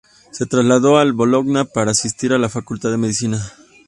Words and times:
Se 0.31 0.47
trasladó 0.47 0.97
a 0.97 1.05
Bologna 1.11 1.63
para 1.65 1.91
asistir 1.91 2.33
a 2.33 2.39
la 2.39 2.49
facultad 2.49 2.89
de 2.89 2.97
Medicina. 2.97 3.39